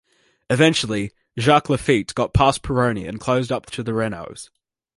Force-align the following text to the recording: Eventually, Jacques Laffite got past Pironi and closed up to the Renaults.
Eventually, 0.49 1.11
Jacques 1.37 1.67
Laffite 1.67 2.15
got 2.15 2.33
past 2.33 2.63
Pironi 2.63 3.07
and 3.07 3.19
closed 3.19 3.51
up 3.51 3.67
to 3.67 3.83
the 3.83 3.91
Renaults. 3.91 4.49